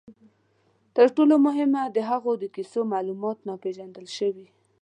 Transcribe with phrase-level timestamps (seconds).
[0.95, 4.47] تر ټولو مهمه، د هغوی د کیسو معلومات ناپېژندل شوي.